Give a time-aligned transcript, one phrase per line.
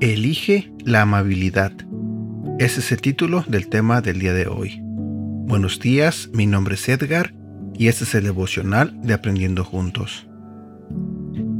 [0.00, 1.72] Elige la amabilidad.
[2.58, 4.80] Ese es el título del tema del día de hoy.
[4.82, 7.34] Buenos días, mi nombre es Edgar
[7.74, 10.28] y este es el devocional de Aprendiendo Juntos.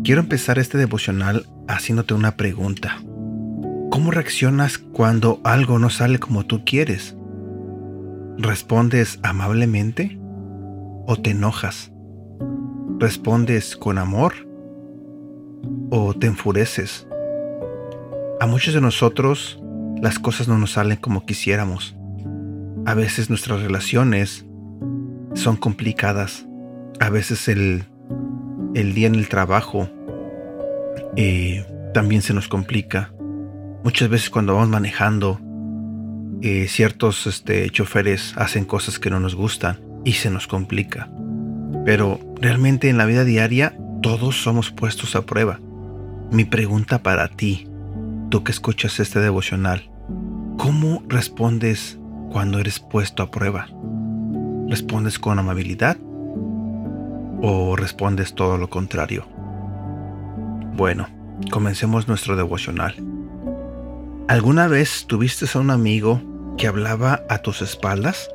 [0.05, 2.99] Quiero empezar este devocional haciéndote una pregunta.
[3.99, 7.17] ¿Cómo reaccionas cuando algo no sale como tú quieres?
[8.37, 10.21] ¿Respondes amablemente
[11.05, 11.91] o te enojas?
[13.01, 14.35] ¿Respondes con amor
[15.91, 17.09] o te enfureces?
[18.41, 19.61] A muchos de nosotros
[20.01, 21.97] las cosas no nos salen como quisiéramos.
[22.87, 24.47] A veces nuestras relaciones
[25.35, 26.47] son complicadas.
[27.01, 27.83] A veces el,
[28.75, 29.91] el día en el trabajo
[31.17, 33.13] eh, también se nos complica.
[33.89, 35.41] Muchas veces cuando vamos manejando,
[36.43, 41.09] eh, ciertos este, choferes hacen cosas que no nos gustan y se nos complica.
[41.87, 45.59] Pero realmente en la vida diaria todos somos puestos a prueba.
[46.31, 47.67] Mi pregunta para ti,
[48.29, 49.91] tú que escuchas este devocional,
[50.59, 51.99] ¿cómo respondes
[52.31, 53.69] cuando eres puesto a prueba?
[54.69, 55.97] ¿Respondes con amabilidad
[57.41, 59.27] o respondes todo lo contrario?
[60.77, 61.09] Bueno,
[61.51, 63.18] comencemos nuestro devocional.
[64.29, 66.21] ¿Alguna vez tuviste a un amigo
[66.59, 68.29] que hablaba a tus espaldas?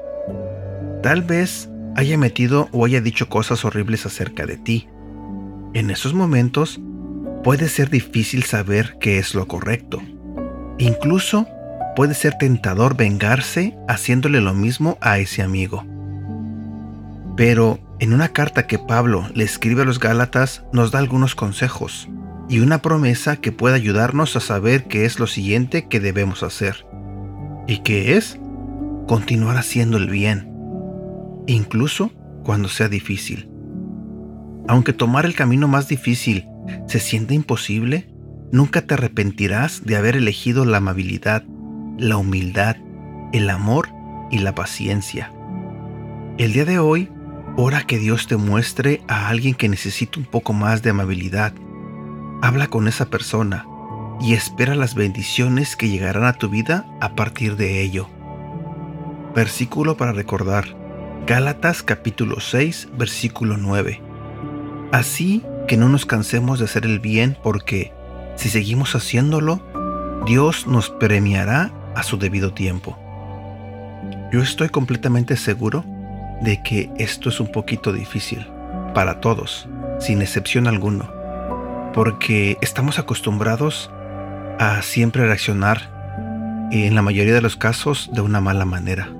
[1.04, 4.88] Tal vez haya metido o haya dicho cosas horribles acerca de ti.
[5.76, 6.82] En esos momentos
[7.44, 10.02] puede ser difícil saber qué es lo correcto.
[10.80, 11.46] Incluso
[11.96, 15.86] puede ser tentador vengarse haciéndole lo mismo a ese amigo.
[17.38, 22.10] Pero en una carta que Pablo le escribe a los Gálatas nos da algunos consejos
[22.50, 26.86] y una promesa que puede ayudarnos a saber qué es lo siguiente que debemos hacer.
[27.68, 28.40] ¿Y qué es?
[29.08, 30.52] Continuar haciendo el bien,
[31.48, 32.12] incluso
[32.44, 33.50] cuando sea difícil.
[34.68, 36.46] Aunque tomar el camino más difícil
[36.88, 38.10] se siente imposible,
[38.52, 41.44] nunca te arrepentirás de haber elegido la amabilidad,
[41.98, 42.78] la humildad,
[43.34, 43.90] el amor
[44.32, 45.32] y la paciencia.
[46.38, 47.10] El día de hoy
[47.56, 51.54] Ora que Dios te muestre a alguien que necesita un poco más de amabilidad.
[52.44, 53.66] Habla con esa persona
[54.20, 58.10] y espera las bendiciones que llegarán a tu vida a partir de ello.
[59.34, 60.66] Versículo para recordar.
[61.26, 64.02] Gálatas capítulo 6, versículo 9.
[64.92, 67.94] Así que no nos cansemos de hacer el bien porque,
[68.36, 69.62] si seguimos haciéndolo,
[70.26, 73.00] Dios nos premiará a su debido tiempo.
[74.34, 75.86] Yo estoy completamente seguro
[76.42, 78.46] de que esto es un poquito difícil
[78.94, 79.70] para todos,
[80.02, 81.23] sin excepción alguno,
[81.94, 83.92] porque estamos acostumbrados
[84.60, 89.14] a siempre reaccionar en la mayoría de los casos de una mala manera.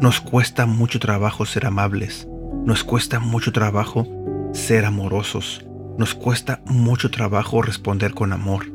[0.00, 2.28] Nos cuesta mucho trabajo ser amables,
[2.64, 4.06] nos cuesta mucho trabajo
[4.52, 5.64] ser amorosos,
[5.98, 8.66] nos cuesta mucho trabajo responder con amor.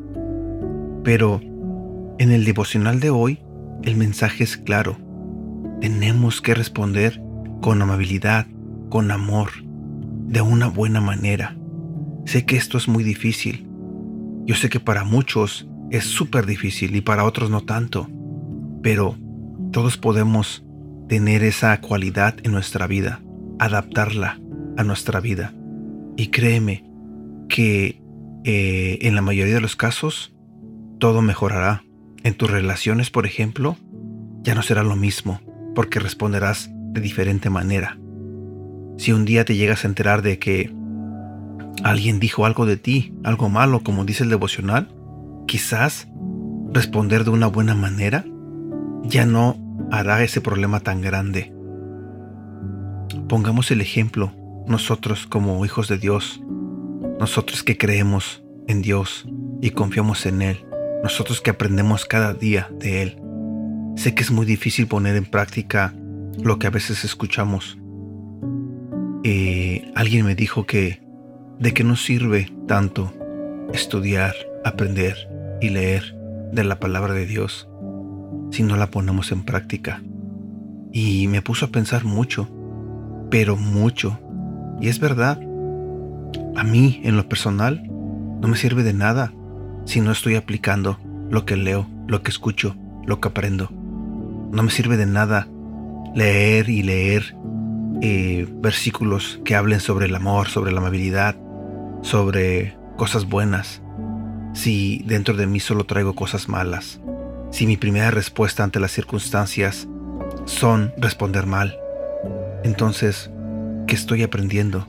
[1.02, 1.40] Pero
[2.18, 3.42] en el devocional de hoy,
[3.82, 4.98] el mensaje es claro.
[5.80, 7.22] Tenemos que responder
[7.62, 8.46] con amabilidad,
[8.90, 9.50] con amor,
[10.26, 11.56] de una buena manera.
[12.30, 13.66] Sé que esto es muy difícil.
[14.46, 18.08] Yo sé que para muchos es súper difícil y para otros no tanto.
[18.84, 19.16] Pero
[19.72, 20.64] todos podemos
[21.08, 23.20] tener esa cualidad en nuestra vida,
[23.58, 24.40] adaptarla
[24.76, 25.52] a nuestra vida.
[26.16, 26.84] Y créeme
[27.48, 28.00] que
[28.44, 30.32] eh, en la mayoría de los casos
[31.00, 31.82] todo mejorará.
[32.22, 33.76] En tus relaciones, por ejemplo,
[34.44, 35.40] ya no será lo mismo,
[35.74, 37.98] porque responderás de diferente manera.
[38.98, 40.72] Si un día te llegas a enterar de que
[41.84, 44.88] alguien dijo algo de ti, algo malo, como dice el devocional,
[45.46, 46.08] quizás
[46.72, 48.24] responder de una buena manera
[49.02, 49.56] ya no
[49.90, 51.52] hará ese problema tan grande.
[53.28, 54.32] Pongamos el ejemplo
[54.66, 56.40] nosotros como hijos de Dios,
[57.18, 59.26] nosotros que creemos en Dios
[59.60, 60.64] y confiamos en Él,
[61.02, 63.16] nosotros que aprendemos cada día de Él.
[63.96, 65.92] Sé que es muy difícil poner en práctica
[66.42, 67.78] lo que a veces escuchamos.
[69.24, 71.02] Eh, alguien me dijo que
[71.60, 73.12] de qué nos sirve tanto
[73.72, 74.34] estudiar,
[74.64, 75.28] aprender
[75.60, 76.16] y leer
[76.52, 77.68] de la palabra de Dios
[78.50, 80.02] si no la ponemos en práctica.
[80.92, 82.48] Y me puso a pensar mucho,
[83.30, 84.18] pero mucho.
[84.80, 85.38] Y es verdad,
[86.56, 87.86] a mí en lo personal
[88.40, 89.32] no me sirve de nada
[89.84, 90.98] si no estoy aplicando
[91.30, 92.74] lo que leo, lo que escucho,
[93.06, 93.70] lo que aprendo.
[93.70, 95.46] No me sirve de nada
[96.14, 97.36] leer y leer
[98.00, 101.36] eh, versículos que hablen sobre el amor, sobre la amabilidad,
[102.02, 103.82] sobre cosas buenas,
[104.52, 107.00] si dentro de mí solo traigo cosas malas.
[107.50, 109.88] si mi primera respuesta ante las circunstancias
[110.44, 111.76] son responder mal,
[112.62, 113.30] entonces,
[113.88, 114.86] ¿qué estoy aprendiendo?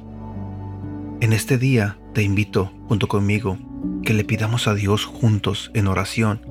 [1.21, 3.57] En este día te invito, junto conmigo,
[4.03, 6.41] que le pidamos a Dios juntos en oración,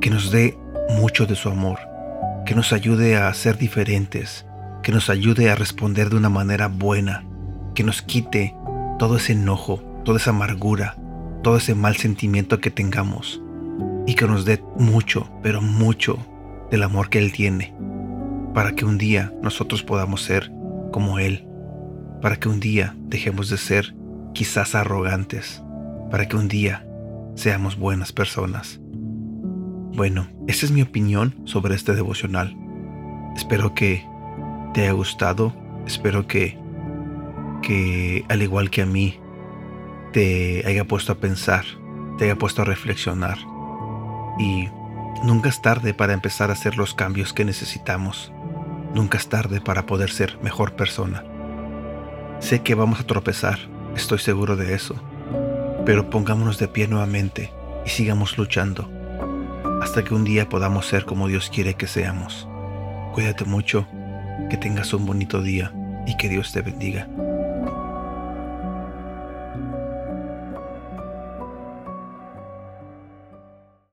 [0.00, 0.56] que nos dé
[0.90, 1.78] mucho de su amor,
[2.46, 4.46] que nos ayude a ser diferentes,
[4.82, 7.24] que nos ayude a responder de una manera buena,
[7.74, 8.54] que nos quite
[8.98, 10.96] todo ese enojo, toda esa amargura,
[11.42, 13.42] todo ese mal sentimiento que tengamos
[14.06, 16.18] y que nos dé mucho, pero mucho
[16.70, 17.74] del amor que Él tiene,
[18.54, 20.50] para que un día nosotros podamos ser
[20.92, 21.46] como Él,
[22.20, 23.94] para que un día dejemos de ser
[24.32, 25.62] quizás arrogantes,
[26.10, 26.86] para que un día
[27.34, 28.80] seamos buenas personas.
[29.94, 32.56] Bueno, esa es mi opinión sobre este devocional.
[33.36, 34.04] Espero que
[34.72, 35.54] te haya gustado,
[35.86, 36.58] espero que,
[37.66, 39.18] que al igual que a mí,
[40.12, 41.64] te haya puesto a pensar,
[42.18, 43.38] te haya puesto a reflexionar.
[44.38, 44.68] Y
[45.24, 48.32] nunca es tarde para empezar a hacer los cambios que necesitamos.
[48.94, 51.24] Nunca es tarde para poder ser mejor persona.
[52.38, 53.58] Sé que vamos a tropezar,
[53.96, 54.94] estoy seguro de eso.
[55.84, 57.52] Pero pongámonos de pie nuevamente
[57.84, 58.90] y sigamos luchando
[59.82, 62.48] hasta que un día podamos ser como Dios quiere que seamos.
[63.12, 63.86] Cuídate mucho,
[64.48, 65.72] que tengas un bonito día
[66.06, 67.06] y que Dios te bendiga.